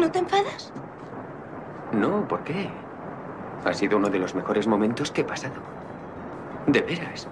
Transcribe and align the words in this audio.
¿No 0.00 0.10
te 0.10 0.18
enfadas? 0.18 0.72
No, 1.92 2.26
¿por 2.26 2.42
qué? 2.42 2.70
Ha 3.66 3.74
sido 3.74 3.98
uno 3.98 4.08
de 4.08 4.18
los 4.18 4.34
mejores 4.34 4.66
momentos 4.66 5.10
que 5.10 5.20
he 5.20 5.24
pasado. 5.24 5.56
De 6.66 6.80
veras. 6.80 7.28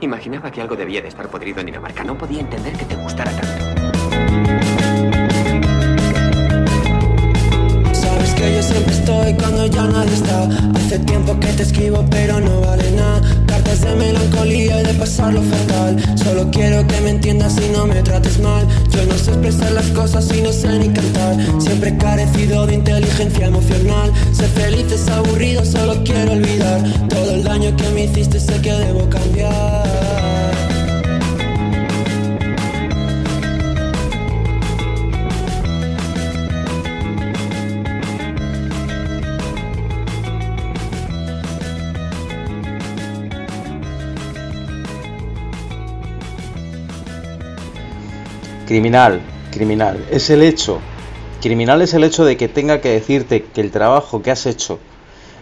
Imaginaba 0.00 0.50
que 0.50 0.60
algo 0.60 0.74
debía 0.74 1.00
de 1.00 1.06
estar 1.06 1.28
podrido 1.28 1.60
en 1.60 1.66
Dinamarca. 1.66 2.02
No 2.02 2.18
podía 2.18 2.40
entender 2.40 2.72
que 2.76 2.86
te 2.86 2.96
gustara 2.96 3.30
tanto. 3.30 3.64
Sabes 7.92 8.34
que 8.34 8.56
yo 8.56 8.62
siempre 8.64 8.94
estoy 8.94 9.34
cuando 9.34 9.66
ya 9.66 9.84
nadie 9.84 10.14
está. 10.14 10.42
Hace 10.74 10.98
tiempo 10.98 11.38
que 11.38 11.52
te 11.52 11.62
escribo, 11.62 12.04
pero 12.10 12.40
no 12.40 12.62
vale 12.62 12.90
nada. 12.96 13.47
Solo 15.18 16.48
quiero 16.52 16.86
que 16.86 17.00
me 17.00 17.10
entiendas 17.10 17.56
y 17.58 17.72
no 17.72 17.86
me 17.86 18.02
trates 18.02 18.38
mal. 18.38 18.64
Yo 18.90 19.04
no 19.04 19.14
sé 19.14 19.32
expresar 19.32 19.72
las 19.72 19.86
cosas 19.86 20.32
y 20.32 20.42
no 20.42 20.52
sé 20.52 20.78
ni 20.78 20.88
cantar. 20.90 21.36
Siempre 21.60 21.96
carecido 21.98 22.66
de 22.66 22.74
inteligencia 22.74 23.46
emocional. 23.46 24.12
Ser 24.32 24.48
feliz 24.50 24.92
es 24.92 25.08
aburrido, 25.08 25.64
solo 25.64 26.04
quiero 26.04 26.32
olvidar. 26.32 27.08
Todo 27.08 27.32
el 27.32 27.42
daño 27.42 27.76
que 27.76 27.88
me 27.90 28.04
hiciste 28.04 28.38
sé 28.38 28.60
que 28.60 28.72
debo 28.72 29.10
cambiar. 29.10 30.27
Criminal, 48.68 49.22
criminal. 49.50 50.06
Es 50.10 50.28
el 50.28 50.42
hecho. 50.42 50.78
Criminal 51.40 51.80
es 51.80 51.94
el 51.94 52.04
hecho 52.04 52.26
de 52.26 52.36
que 52.36 52.48
tenga 52.48 52.82
que 52.82 52.90
decirte 52.90 53.44
que 53.44 53.62
el 53.62 53.70
trabajo 53.70 54.20
que 54.20 54.30
has 54.30 54.44
hecho, 54.44 54.78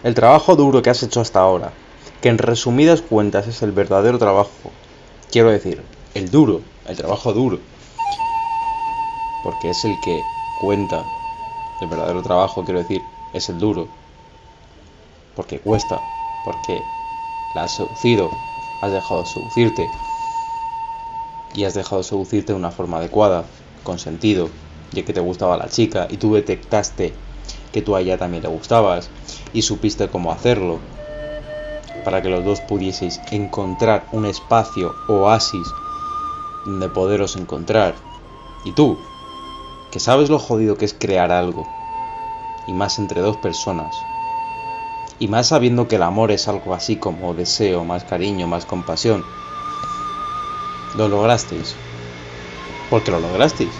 el 0.05 0.15
trabajo 0.15 0.55
duro 0.55 0.81
que 0.81 0.91
has 0.91 1.03
hecho 1.03 1.19
hasta 1.19 1.41
ahora, 1.41 1.73
que 2.21 2.29
en 2.29 2.37
resumidas 2.37 3.01
cuentas 3.01 3.45
es 3.47 3.61
el 3.63 3.73
verdadero 3.73 4.17
trabajo. 4.17 4.71
Quiero 5.29 5.51
decir, 5.51 5.83
el 6.13 6.31
duro, 6.31 6.61
el 6.87 6.95
trabajo 6.95 7.33
duro. 7.33 7.59
Porque 9.43 9.71
es 9.71 9.83
el 9.83 9.99
que 9.99 10.23
cuenta. 10.61 11.03
El 11.81 11.89
verdadero 11.89 12.23
trabajo, 12.23 12.63
quiero 12.63 12.79
decir, 12.79 13.01
es 13.33 13.49
el 13.49 13.59
duro. 13.59 13.89
Porque 15.35 15.59
cuesta. 15.59 15.99
Porque 16.45 16.81
la 17.53 17.65
has 17.65 17.75
seducido. 17.75 18.31
Has 18.81 18.93
dejado 18.93 19.23
de 19.23 19.27
seducirte 19.27 19.89
y 21.57 21.65
has 21.65 21.73
dejado 21.73 21.97
de 21.97 22.07
seducirte 22.07 22.53
de 22.53 22.59
una 22.59 22.69
forma 22.69 22.97
adecuada, 22.97 23.43
con 23.83 23.97
sentido, 23.97 24.51
ya 24.91 25.03
que 25.03 25.11
te 25.11 25.19
gustaba 25.19 25.57
la 25.57 25.69
chica 25.69 26.07
y 26.07 26.17
tú 26.17 26.35
detectaste 26.35 27.15
que 27.71 27.81
tú 27.81 27.95
a 27.95 28.01
ella 28.01 28.19
también 28.19 28.43
le 28.43 28.49
gustabas 28.49 29.09
y 29.53 29.63
supiste 29.63 30.07
cómo 30.07 30.31
hacerlo 30.31 30.79
para 32.05 32.21
que 32.21 32.29
los 32.29 32.45
dos 32.45 32.61
pudieseis 32.61 33.19
encontrar 33.31 34.07
un 34.11 34.25
espacio 34.25 34.93
oasis 35.07 35.73
donde 36.63 36.89
poderos 36.89 37.35
encontrar. 37.35 37.95
Y 38.63 38.73
tú, 38.73 38.97
que 39.91 39.99
sabes 39.99 40.29
lo 40.29 40.37
jodido 40.37 40.77
que 40.77 40.85
es 40.85 40.93
crear 40.93 41.31
algo, 41.31 41.65
y 42.67 42.73
más 42.73 42.99
entre 42.99 43.21
dos 43.21 43.37
personas, 43.37 43.97
y 45.17 45.27
más 45.27 45.47
sabiendo 45.47 45.87
que 45.87 45.95
el 45.95 46.03
amor 46.03 46.29
es 46.31 46.47
algo 46.47 46.75
así 46.75 46.97
como 46.97 47.33
deseo, 47.33 47.83
más 47.83 48.03
cariño, 48.03 48.45
más 48.45 48.65
compasión, 48.65 49.25
lo 50.97 51.07
lograsteis. 51.07 51.75
Porque 52.89 53.11
lo 53.11 53.19
lograsteis. 53.19 53.71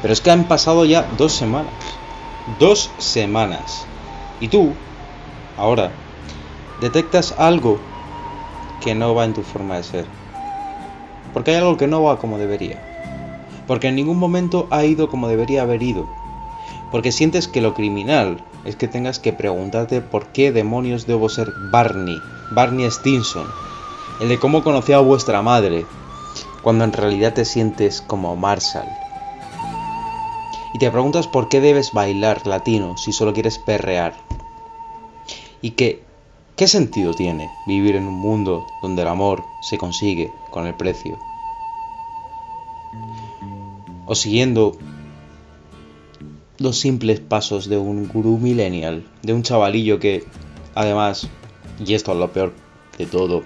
Pero 0.00 0.12
es 0.12 0.20
que 0.20 0.30
han 0.30 0.44
pasado 0.44 0.84
ya 0.84 1.08
dos 1.16 1.32
semanas. 1.32 1.72
Dos 2.58 2.90
semanas. 2.98 3.84
Y 4.40 4.48
tú, 4.48 4.72
ahora, 5.56 5.92
detectas 6.80 7.34
algo 7.38 7.78
que 8.80 8.94
no 8.94 9.14
va 9.14 9.24
en 9.24 9.34
tu 9.34 9.42
forma 9.42 9.76
de 9.76 9.84
ser. 9.84 10.06
Porque 11.32 11.52
hay 11.52 11.58
algo 11.58 11.76
que 11.76 11.86
no 11.86 12.02
va 12.02 12.18
como 12.18 12.38
debería. 12.38 12.82
Porque 13.66 13.88
en 13.88 13.94
ningún 13.94 14.18
momento 14.18 14.66
ha 14.70 14.84
ido 14.84 15.08
como 15.08 15.28
debería 15.28 15.62
haber 15.62 15.82
ido. 15.82 16.06
Porque 16.90 17.12
sientes 17.12 17.46
que 17.46 17.60
lo 17.60 17.74
criminal 17.74 18.42
es 18.64 18.76
que 18.76 18.88
tengas 18.88 19.18
que 19.18 19.32
preguntarte 19.32 20.00
por 20.00 20.26
qué 20.26 20.52
demonios 20.52 21.06
debo 21.06 21.28
ser 21.28 21.52
Barney, 21.70 22.20
Barney 22.50 22.90
Stinson, 22.90 23.46
el 24.20 24.28
de 24.28 24.38
cómo 24.38 24.62
conocí 24.62 24.92
a 24.92 24.98
vuestra 24.98 25.42
madre, 25.42 25.86
cuando 26.62 26.84
en 26.84 26.92
realidad 26.92 27.34
te 27.34 27.44
sientes 27.44 28.00
como 28.02 28.36
Marshall. 28.36 28.88
Y 30.74 30.78
te 30.78 30.90
preguntas 30.90 31.26
por 31.26 31.48
qué 31.48 31.60
debes 31.60 31.92
bailar 31.92 32.46
latino 32.46 32.96
si 32.96 33.12
solo 33.12 33.32
quieres 33.34 33.58
perrear. 33.58 34.14
Y 35.60 35.72
que, 35.72 36.02
¿qué 36.56 36.66
sentido 36.66 37.14
tiene 37.14 37.50
vivir 37.66 37.96
en 37.96 38.06
un 38.06 38.14
mundo 38.14 38.66
donde 38.80 39.02
el 39.02 39.08
amor 39.08 39.44
se 39.60 39.76
consigue 39.76 40.32
con 40.50 40.66
el 40.66 40.74
precio? 40.74 41.18
O 44.06 44.14
siguiendo 44.14 44.76
los 46.58 46.78
simples 46.78 47.20
pasos 47.20 47.68
de 47.68 47.76
un 47.76 48.08
gurú 48.08 48.38
millennial, 48.38 49.04
de 49.22 49.32
un 49.32 49.42
chavalillo 49.42 49.98
que, 49.98 50.24
además, 50.74 51.28
y 51.84 51.94
esto 51.94 52.12
es 52.12 52.18
lo 52.18 52.32
peor 52.32 52.52
de 52.98 53.06
todo, 53.06 53.42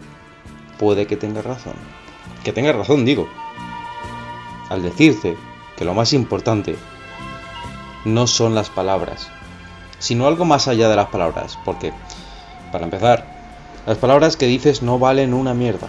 puede 0.78 1.06
que 1.06 1.16
tenga 1.16 1.42
razón. 1.42 1.74
Que 2.44 2.52
tenga 2.52 2.72
razón, 2.72 3.04
digo. 3.04 3.28
Al 4.68 4.82
decirte 4.82 5.36
que 5.76 5.84
lo 5.84 5.94
más 5.94 6.12
importante 6.12 6.76
no 8.04 8.26
son 8.26 8.54
las 8.54 8.70
palabras, 8.70 9.28
sino 9.98 10.26
algo 10.26 10.44
más 10.44 10.68
allá 10.68 10.88
de 10.88 10.96
las 10.96 11.08
palabras. 11.08 11.58
Porque, 11.64 11.92
para 12.72 12.84
empezar, 12.84 13.26
las 13.86 13.98
palabras 13.98 14.36
que 14.36 14.46
dices 14.46 14.82
no 14.82 14.98
valen 14.98 15.34
una 15.34 15.54
mierda. 15.54 15.88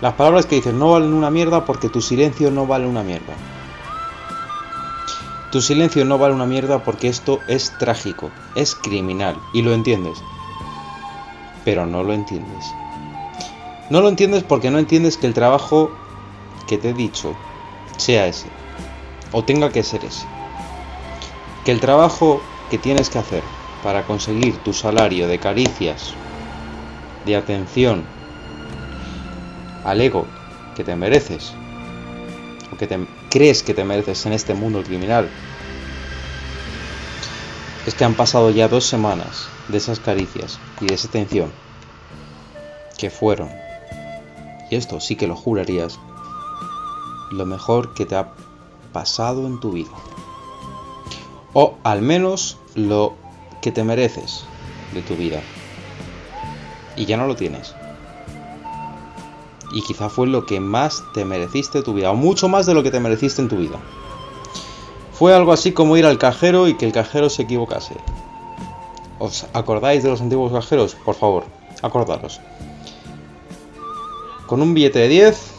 Las 0.00 0.14
palabras 0.14 0.46
que 0.46 0.56
dices 0.56 0.74
no 0.74 0.92
valen 0.92 1.12
una 1.12 1.30
mierda 1.30 1.64
porque 1.64 1.88
tu 1.88 2.00
silencio 2.00 2.50
no 2.50 2.66
vale 2.66 2.86
una 2.86 3.02
mierda. 3.02 3.34
Tu 5.52 5.60
silencio 5.60 6.04
no 6.04 6.18
vale 6.18 6.34
una 6.34 6.46
mierda 6.46 6.82
porque 6.82 7.08
esto 7.08 7.40
es 7.46 7.76
trágico, 7.78 8.30
es 8.56 8.74
criminal, 8.74 9.36
y 9.52 9.62
lo 9.62 9.74
entiendes. 9.74 10.18
Pero 11.64 11.86
no 11.86 12.02
lo 12.02 12.14
entiendes. 12.14 12.64
No 13.92 14.00
lo 14.00 14.08
entiendes 14.08 14.42
porque 14.42 14.70
no 14.70 14.78
entiendes 14.78 15.18
que 15.18 15.26
el 15.26 15.34
trabajo 15.34 15.90
que 16.66 16.78
te 16.78 16.88
he 16.88 16.94
dicho 16.94 17.36
sea 17.98 18.26
ese. 18.26 18.46
O 19.32 19.44
tenga 19.44 19.70
que 19.70 19.82
ser 19.82 20.02
ese. 20.02 20.24
Que 21.66 21.72
el 21.72 21.80
trabajo 21.80 22.40
que 22.70 22.78
tienes 22.78 23.10
que 23.10 23.18
hacer 23.18 23.42
para 23.82 24.06
conseguir 24.06 24.56
tu 24.64 24.72
salario 24.72 25.28
de 25.28 25.38
caricias, 25.38 26.14
de 27.26 27.36
atención 27.36 28.04
al 29.84 30.00
ego 30.00 30.24
que 30.74 30.84
te 30.84 30.96
mereces, 30.96 31.52
o 32.72 32.78
que 32.78 32.86
te 32.86 32.98
crees 33.28 33.62
que 33.62 33.74
te 33.74 33.84
mereces 33.84 34.24
en 34.24 34.32
este 34.32 34.54
mundo 34.54 34.82
criminal, 34.82 35.28
es 37.86 37.92
que 37.92 38.06
han 38.06 38.14
pasado 38.14 38.48
ya 38.48 38.68
dos 38.68 38.86
semanas 38.86 39.48
de 39.68 39.76
esas 39.76 40.00
caricias 40.00 40.58
y 40.80 40.86
de 40.86 40.94
esa 40.94 41.08
atención 41.08 41.52
que 42.96 43.10
fueron 43.10 43.61
y 44.72 44.76
esto 44.76 45.00
sí 45.00 45.16
que 45.16 45.26
lo 45.26 45.36
jurarías, 45.36 45.98
lo 47.30 47.44
mejor 47.44 47.92
que 47.92 48.06
te 48.06 48.16
ha 48.16 48.32
pasado 48.94 49.46
en 49.46 49.60
tu 49.60 49.72
vida. 49.72 49.90
O 51.52 51.74
al 51.82 52.00
menos 52.00 52.56
lo 52.74 53.12
que 53.60 53.70
te 53.70 53.84
mereces 53.84 54.44
de 54.94 55.02
tu 55.02 55.14
vida. 55.14 55.42
Y 56.96 57.04
ya 57.04 57.18
no 57.18 57.26
lo 57.26 57.36
tienes. 57.36 57.74
Y 59.74 59.82
quizá 59.82 60.08
fue 60.08 60.26
lo 60.26 60.46
que 60.46 60.58
más 60.58 61.04
te 61.12 61.26
mereciste 61.26 61.80
de 61.80 61.84
tu 61.84 61.92
vida, 61.92 62.10
o 62.10 62.14
mucho 62.14 62.48
más 62.48 62.64
de 62.64 62.72
lo 62.72 62.82
que 62.82 62.90
te 62.90 62.98
mereciste 62.98 63.42
en 63.42 63.50
tu 63.50 63.58
vida. 63.58 63.78
Fue 65.12 65.34
algo 65.34 65.52
así 65.52 65.72
como 65.72 65.98
ir 65.98 66.06
al 66.06 66.16
cajero 66.16 66.66
y 66.66 66.78
que 66.78 66.86
el 66.86 66.92
cajero 66.92 67.28
se 67.28 67.42
equivocase. 67.42 67.96
¿Os 69.18 69.44
acordáis 69.52 70.02
de 70.02 70.08
los 70.08 70.22
antiguos 70.22 70.50
cajeros? 70.50 70.94
Por 70.94 71.14
favor, 71.14 71.44
acordaros. 71.82 72.40
Con 74.46 74.62
un 74.62 74.74
billete 74.74 74.98
de 75.00 75.08
10, 75.08 75.52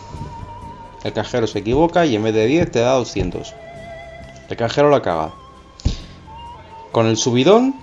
el 1.03 1.13
cajero 1.13 1.47
se 1.47 1.59
equivoca 1.59 2.05
y 2.05 2.15
en 2.15 2.23
vez 2.23 2.33
de 2.33 2.45
10 2.45 2.71
te 2.71 2.79
da 2.79 2.93
200. 2.93 3.53
El 4.49 4.57
cajero 4.57 4.89
la 4.89 5.01
caga. 5.01 5.33
Con 6.91 7.07
el 7.07 7.17
subidón 7.17 7.75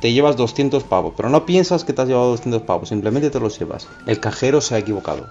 te 0.00 0.12
llevas 0.12 0.36
200 0.36 0.84
pavos, 0.84 1.14
pero 1.16 1.30
no 1.30 1.46
piensas 1.46 1.84
que 1.84 1.92
te 1.92 2.02
has 2.02 2.08
llevado 2.08 2.30
200 2.30 2.62
pavos, 2.62 2.88
simplemente 2.88 3.30
te 3.30 3.40
los 3.40 3.58
llevas. 3.58 3.88
El 4.06 4.20
cajero 4.20 4.60
se 4.60 4.74
ha 4.74 4.78
equivocado. 4.78 5.26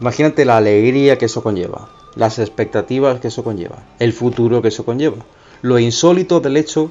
Imagínate 0.00 0.44
la 0.44 0.56
alegría 0.56 1.18
que 1.18 1.26
eso 1.26 1.42
conlleva, 1.42 1.88
las 2.16 2.38
expectativas 2.38 3.20
que 3.20 3.28
eso 3.28 3.44
conlleva, 3.44 3.84
el 3.98 4.12
futuro 4.12 4.62
que 4.62 4.68
eso 4.68 4.84
conlleva, 4.84 5.18
lo 5.62 5.78
insólito 5.78 6.40
del 6.40 6.56
hecho 6.56 6.90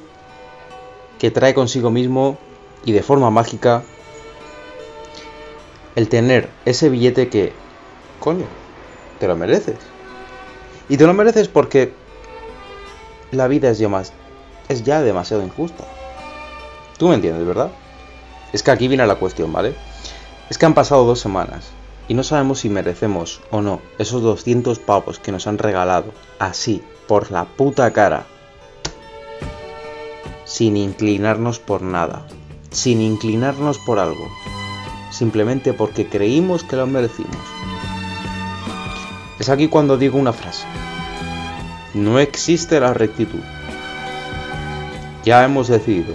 que 1.18 1.30
trae 1.30 1.52
consigo 1.52 1.90
mismo 1.90 2.38
y 2.84 2.92
de 2.92 3.02
forma 3.02 3.30
mágica 3.30 3.82
el 5.96 6.08
tener 6.08 6.48
ese 6.64 6.88
billete 6.88 7.28
que, 7.28 7.52
coño, 8.18 8.46
te 9.18 9.28
lo 9.28 9.36
mereces. 9.36 9.78
Y 10.88 10.96
te 10.96 11.06
lo 11.06 11.14
mereces 11.14 11.48
porque 11.48 11.92
la 13.30 13.48
vida 13.48 13.70
es 13.70 13.78
ya, 13.78 13.88
más, 13.88 14.12
es 14.68 14.82
ya 14.82 15.02
demasiado 15.02 15.42
injusta. 15.42 15.84
Tú 16.98 17.08
me 17.08 17.14
entiendes, 17.14 17.46
¿verdad? 17.46 17.70
Es 18.52 18.62
que 18.62 18.70
aquí 18.70 18.88
viene 18.88 19.06
la 19.06 19.14
cuestión, 19.14 19.52
¿vale? 19.52 19.74
Es 20.48 20.58
que 20.58 20.66
han 20.66 20.74
pasado 20.74 21.04
dos 21.04 21.20
semanas 21.20 21.70
y 22.08 22.14
no 22.14 22.24
sabemos 22.24 22.60
si 22.60 22.68
merecemos 22.68 23.40
o 23.50 23.62
no 23.62 23.80
esos 23.98 24.22
200 24.22 24.80
pavos 24.80 25.20
que 25.20 25.30
nos 25.30 25.46
han 25.46 25.58
regalado 25.58 26.12
así, 26.40 26.82
por 27.06 27.30
la 27.30 27.44
puta 27.44 27.92
cara, 27.92 28.26
sin 30.44 30.76
inclinarnos 30.76 31.60
por 31.60 31.82
nada, 31.82 32.26
sin 32.70 33.00
inclinarnos 33.00 33.78
por 33.78 33.98
algo, 33.98 34.28
simplemente 35.10 35.72
porque 35.72 36.08
creímos 36.08 36.64
que 36.64 36.76
lo 36.76 36.86
merecimos. 36.86 37.36
Es 39.38 39.48
aquí 39.48 39.68
cuando 39.68 39.96
digo 39.96 40.18
una 40.18 40.32
frase. 40.32 40.66
No 41.94 42.18
existe 42.18 42.78
la 42.78 42.94
rectitud. 42.94 43.40
Ya 45.24 45.44
hemos 45.44 45.68
decidido. 45.68 46.14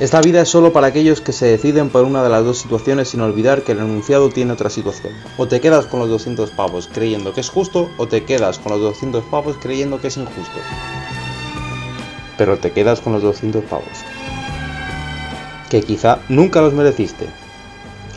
Esta 0.00 0.20
vida 0.20 0.42
es 0.42 0.48
solo 0.50 0.72
para 0.72 0.88
aquellos 0.88 1.22
que 1.22 1.32
se 1.32 1.46
deciden 1.46 1.88
por 1.88 2.04
una 2.04 2.22
de 2.22 2.28
las 2.28 2.44
dos 2.44 2.58
situaciones 2.58 3.08
sin 3.08 3.22
olvidar 3.22 3.62
que 3.62 3.72
el 3.72 3.78
enunciado 3.78 4.28
tiene 4.28 4.52
otra 4.52 4.68
situación. 4.68 5.14
O 5.38 5.48
te 5.48 5.60
quedas 5.60 5.86
con 5.86 6.00
los 6.00 6.10
200 6.10 6.50
pavos 6.50 6.88
creyendo 6.92 7.32
que 7.32 7.40
es 7.40 7.48
justo 7.48 7.88
o 7.96 8.06
te 8.06 8.24
quedas 8.24 8.58
con 8.58 8.72
los 8.72 8.80
200 8.82 9.24
pavos 9.24 9.56
creyendo 9.58 10.00
que 10.00 10.08
es 10.08 10.16
injusto. 10.16 10.58
Pero 12.36 12.58
te 12.58 12.72
quedas 12.72 13.00
con 13.00 13.14
los 13.14 13.22
200 13.22 13.64
pavos. 13.64 13.84
Que 15.70 15.80
quizá 15.82 16.18
nunca 16.28 16.60
los 16.60 16.74
mereciste. 16.74 17.26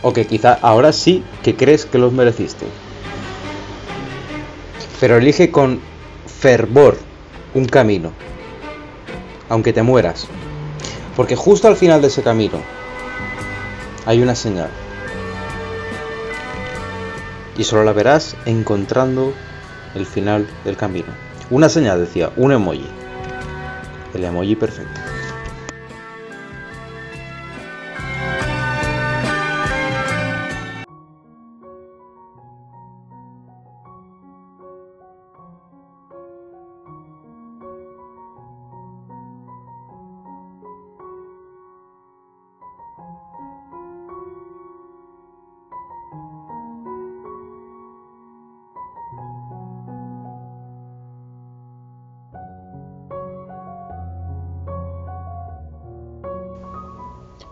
O 0.02 0.14
que 0.14 0.26
quizá 0.26 0.58
ahora 0.62 0.92
sí 0.94 1.24
que 1.44 1.56
crees 1.56 1.86
que 1.86 1.98
los 1.98 2.14
mereciste. 2.14 2.66
Pero 5.00 5.18
elige 5.18 5.52
con 5.52 5.82
fervor 6.26 6.98
un 7.54 7.66
camino. 7.66 8.12
Aunque 9.50 9.74
te 9.74 9.84
mueras. 9.84 10.28
Porque 11.16 11.36
justo 11.36 11.68
al 11.68 11.76
final 11.76 12.02
de 12.02 12.08
ese 12.08 12.24
camino 12.24 12.60
hay 14.06 14.22
una 14.22 14.36
señal. 14.36 14.70
Y 17.58 17.64
solo 17.66 17.84
la 17.84 17.92
verás 17.92 18.38
encontrando 18.46 19.34
el 19.96 20.06
final 20.06 20.48
del 20.64 20.78
camino. 20.78 21.08
Una 21.50 21.68
señal 21.68 22.00
decía, 22.00 22.32
un 22.38 22.54
emoji. 22.54 22.86
El 24.14 24.24
emoji 24.24 24.56
perfecto. 24.56 25.19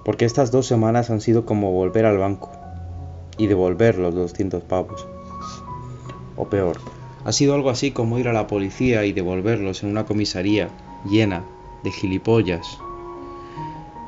Porque 0.07 0.24
estas 0.24 0.51
dos 0.51 0.65
semanas 0.65 1.09
han 1.09 1.19
sido 1.19 1.45
como 1.45 1.74
volver 1.74 2.06
al 2.06 2.18
banco 2.18 2.50
y 3.38 3.48
devolver 3.48 3.98
los 3.98 4.15
200 4.15 4.63
pavos. 4.63 5.06
O 6.38 6.45
peor, 6.45 6.77
ha 7.25 7.33
sido 7.33 7.54
algo 7.54 7.69
así 7.69 7.92
como 7.92 8.18
ir 8.18 8.30
a 8.30 8.33
la 8.33 8.48
policía 8.48 9.04
y 9.04 9.12
devolverlos 9.12 9.83
en 9.83 9.89
una 9.89 10.06
comisaría 10.06 10.69
llena 11.04 11.44
de 11.83 11.92
gilipollas, 11.92 12.80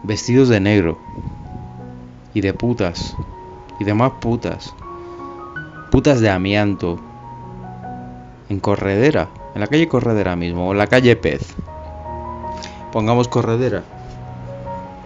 vestidos 0.04 0.48
de 0.48 0.62
negro 0.62 0.98
y 2.34 2.40
de 2.40 2.54
putas 2.54 3.13
y 3.78 3.84
de 3.84 3.94
más 3.94 4.13
putas, 4.22 4.74
putas 5.92 6.22
de 6.22 6.30
amianto, 6.30 6.98
en 8.48 8.62
Corredera, 8.62 9.28
en 9.54 9.60
la 9.60 9.68
calle 9.68 9.90
Corredera 9.90 10.38
mismo, 10.38 10.69
o 10.69 10.72
en 10.72 10.78
la 10.78 10.88
calle 10.88 11.18
Pez. 11.18 11.56
Pongamos 12.94 13.28
Corredera 13.28 13.99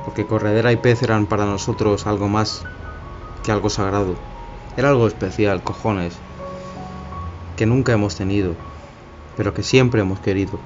porque 0.03 0.25
corredera 0.25 0.71
y 0.71 0.77
pez 0.77 1.01
eran 1.03 1.25
para 1.25 1.45
nosotros 1.45 2.07
algo 2.07 2.27
más 2.27 2.65
que 3.43 3.51
algo 3.51 3.69
sagrado. 3.69 4.15
Era 4.75 4.89
algo 4.89 5.07
especial, 5.07 5.63
cojones, 5.63 6.15
que 7.55 7.65
nunca 7.65 7.93
hemos 7.93 8.15
tenido, 8.15 8.55
pero 9.37 9.53
que 9.53 9.63
siempre 9.63 10.01
hemos 10.01 10.19
querido. 10.19 10.59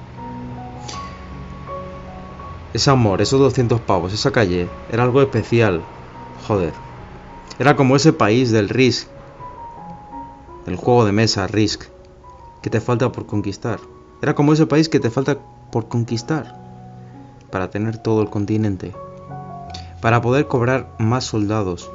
Ese 2.72 2.90
amor, 2.90 3.20
esos 3.20 3.40
200 3.40 3.80
pavos, 3.80 4.12
esa 4.12 4.30
calle, 4.30 4.68
era 4.90 5.02
algo 5.02 5.20
especial, 5.22 5.82
joder. 6.46 6.72
Era 7.58 7.76
como 7.76 7.96
ese 7.96 8.12
país 8.12 8.50
del 8.50 8.68
Risk, 8.68 9.08
del 10.64 10.76
juego 10.76 11.04
de 11.04 11.12
mesa 11.12 11.46
Risk, 11.46 11.84
que 12.62 12.70
te 12.70 12.80
falta 12.80 13.10
por 13.10 13.26
conquistar. 13.26 13.80
Era 14.22 14.34
como 14.34 14.52
ese 14.52 14.66
país 14.66 14.88
que 14.88 15.00
te 15.00 15.10
falta 15.10 15.38
por 15.70 15.88
conquistar 15.88 16.56
para 17.50 17.70
tener 17.70 17.98
todo 17.98 18.20
el 18.22 18.30
continente 18.30 18.94
para 20.00 20.20
poder 20.20 20.46
cobrar 20.46 20.94
más 20.98 21.24
soldados, 21.24 21.90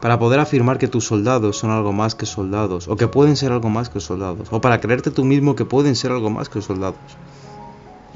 para 0.00 0.18
poder 0.18 0.40
afirmar 0.40 0.78
que 0.78 0.88
tus 0.88 1.04
soldados 1.04 1.56
son 1.56 1.70
algo 1.70 1.92
más 1.92 2.14
que 2.14 2.26
soldados, 2.26 2.88
o 2.88 2.96
que 2.96 3.08
pueden 3.08 3.36
ser 3.36 3.52
algo 3.52 3.68
más 3.68 3.88
que 3.88 4.00
soldados, 4.00 4.48
o 4.50 4.60
para 4.60 4.80
creerte 4.80 5.10
tú 5.10 5.24
mismo 5.24 5.56
que 5.56 5.64
pueden 5.64 5.96
ser 5.96 6.12
algo 6.12 6.30
más 6.30 6.48
que 6.48 6.60
soldados. 6.60 6.98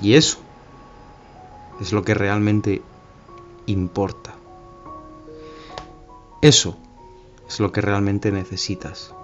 Y 0.02 0.14
eso 0.14 0.38
es 1.80 1.92
lo 1.92 2.02
que 2.02 2.14
realmente 2.14 2.82
importa. 3.66 4.34
Eso 6.42 6.76
es 7.48 7.60
lo 7.60 7.72
que 7.72 7.80
realmente 7.80 8.32
necesitas. 8.32 9.14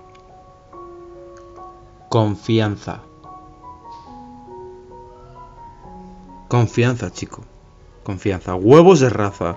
Confianza. 2.08 3.02
Confianza, 6.48 7.10
chico. 7.10 7.42
Confianza. 8.06 8.54
Huevos 8.54 9.00
de 9.00 9.10
raza. 9.10 9.56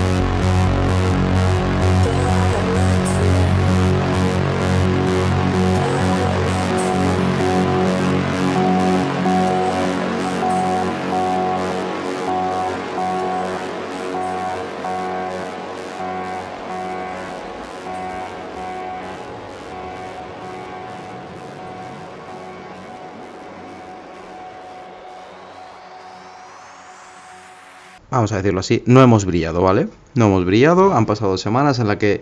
decirlo 28.11 28.59
así, 28.59 28.83
no 28.85 29.01
hemos 29.01 29.25
brillado, 29.25 29.61
¿vale? 29.61 29.87
No 30.15 30.25
hemos 30.25 30.45
brillado, 30.45 30.93
han 30.93 31.05
pasado 31.05 31.37
semanas 31.37 31.79
en 31.79 31.87
las 31.87 31.97
que 31.97 32.21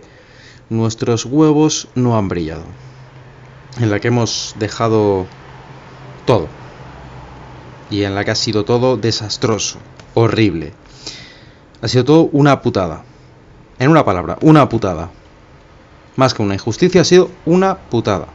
nuestros 0.68 1.24
huevos 1.26 1.88
no 1.94 2.16
han 2.16 2.28
brillado. 2.28 2.64
en 3.78 3.88
la 3.88 4.00
que 4.00 4.08
hemos 4.08 4.56
dejado 4.58 5.26
todo. 6.26 6.48
Y 7.88 8.02
en 8.02 8.16
la 8.16 8.24
que 8.24 8.32
ha 8.32 8.34
sido 8.34 8.64
todo 8.64 8.96
desastroso, 8.96 9.78
horrible. 10.14 10.72
Ha 11.80 11.88
sido 11.88 12.04
todo 12.04 12.28
una 12.32 12.62
putada. 12.62 13.04
En 13.78 13.90
una 13.90 14.04
palabra, 14.04 14.38
una 14.42 14.68
putada. 14.68 15.10
Más 16.16 16.34
que 16.34 16.42
una 16.42 16.54
injusticia, 16.54 17.02
ha 17.02 17.04
sido 17.04 17.30
una 17.46 17.78
putada. 17.78 18.26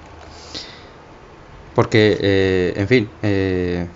Porque, 1.75 2.17
eh, 2.19 2.74
en 2.77 2.88
fin, 2.88 3.09
eh, 3.21 3.88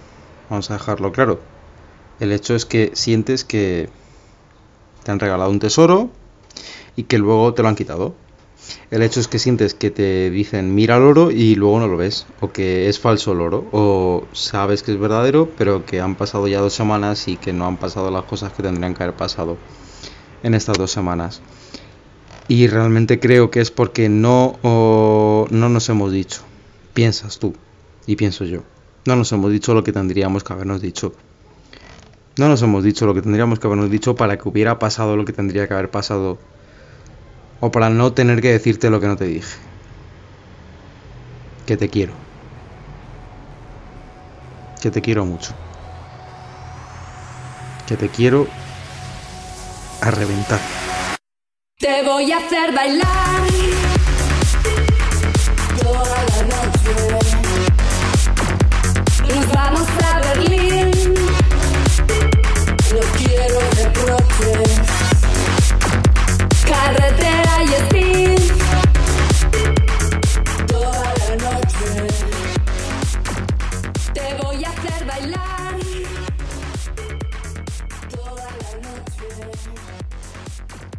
vamos 0.50 0.70
a 0.70 0.74
dejarlo 0.74 1.12
claro. 1.14 1.40
El 2.20 2.32
hecho 2.32 2.56
es 2.56 2.66
que 2.66 2.92
sientes 2.94 3.46
que 3.46 3.90
te 5.04 5.12
han 5.12 5.20
regalado 5.20 5.50
un 5.50 5.60
tesoro 5.60 6.10
y 6.96 7.04
que 7.04 7.18
luego 7.18 7.54
te 7.54 7.62
lo 7.62 7.70
han 7.70 7.76
quitado. 7.76 8.14
El 8.92 9.02
hecho 9.02 9.20
es 9.20 9.28
que 9.28 9.40
sientes 9.40 9.74
que 9.74 9.90
te 9.90 10.30
dicen 10.30 10.76
mira 10.76 10.98
el 10.98 11.04
oro 11.04 11.32
y 11.32 11.56
luego 11.56 11.80
no 11.80 11.88
lo 11.88 11.98
ves, 11.98 12.28
o 12.42 12.52
que 12.52 12.90
es 12.90 13.00
falso 13.00 13.32
el 13.32 13.42
oro, 13.42 13.66
o 13.72 14.26
sabes 14.34 14.84
que 14.84 14.92
es 14.92 15.00
verdadero, 15.00 15.50
pero 15.58 15.86
que 15.86 16.02
han 16.02 16.16
pasado 16.16 16.48
ya 16.48 16.60
dos 16.60 16.74
semanas 16.74 17.28
y 17.28 17.38
que 17.38 17.54
no 17.54 17.66
han 17.66 17.78
pasado 17.78 18.12
las 18.12 18.26
cosas 18.26 18.52
que 18.54 18.64
tendrían 18.64 18.94
que 18.94 19.04
haber 19.04 19.16
pasado 19.16 19.58
en 20.44 20.54
estas 20.54 20.78
dos 20.78 20.92
semanas. 20.92 21.42
Y 22.48 22.68
realmente 22.68 23.20
creo 23.20 23.50
que 23.50 23.62
es 23.62 23.72
porque 23.72 24.10
no, 24.10 24.60
no 24.64 25.70
nos 25.70 25.90
hemos 25.90 26.12
dicho, 26.12 26.42
piensas 26.94 27.40
tú 27.40 27.54
y 28.08 28.16
pienso 28.18 28.44
yo, 28.44 28.64
no 29.06 29.16
nos 29.16 29.32
hemos 29.32 29.52
dicho 29.52 29.74
lo 29.74 29.84
que 29.84 29.94
tendríamos 29.94 30.44
que 30.44 30.54
habernos 30.54 30.82
dicho. 30.82 31.14
No 32.38 32.48
nos 32.48 32.62
hemos 32.62 32.84
dicho 32.84 33.06
lo 33.06 33.14
que 33.14 33.22
tendríamos 33.22 33.60
que 33.60 33.68
habernos 33.68 33.92
dicho 33.92 34.16
para 34.16 34.38
que 34.38 34.48
hubiera 34.48 34.80
pasado 34.80 35.18
lo 35.18 35.26
que 35.26 35.34
tendría 35.34 35.68
que 35.68 35.74
haber 35.74 35.92
pasado 35.92 36.38
o 37.60 37.72
para 37.72 37.90
no 37.90 38.14
tener 38.14 38.42
que 38.42 38.52
decirte 38.52 38.90
lo 38.90 39.00
que 39.00 39.08
no 39.08 39.18
te 39.18 39.26
dije. 39.26 39.58
Que 41.66 41.78
te 41.78 41.90
quiero. 41.90 42.14
Que 44.82 44.90
te 44.92 45.02
quiero 45.02 45.26
mucho. 45.26 45.54
Que 47.88 47.98
te 47.98 48.10
quiero 48.10 48.48
a 50.02 50.12
reventar. 50.12 50.60
Te 51.78 52.04
voy 52.04 52.32
a 52.32 52.38
hacer 52.38 52.74
bailar 52.74 53.48
toda 55.82 56.24
la 56.26 56.44
noche. 56.44 56.94
Nos 59.28 59.52
vamos 59.52 59.99